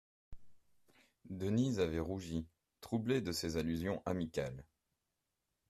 [1.29, 2.47] Denise avait rougi,
[2.79, 4.65] troublée de ces allusions amicales.